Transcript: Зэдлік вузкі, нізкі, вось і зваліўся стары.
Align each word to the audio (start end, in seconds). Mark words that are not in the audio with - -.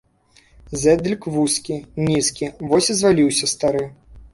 Зэдлік 0.83 1.21
вузкі, 1.37 1.77
нізкі, 2.09 2.53
вось 2.73 2.93
і 2.95 3.01
зваліўся 3.05 3.57
стары. 3.57 3.91